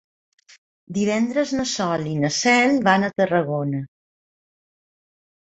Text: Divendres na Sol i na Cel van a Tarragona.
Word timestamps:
Divendres 0.95 1.51
na 1.57 1.65
Sol 1.73 2.07
i 2.13 2.15
na 2.23 2.31
Cel 2.39 2.75
van 2.89 3.07
a 3.09 3.13
Tarragona. 3.21 3.85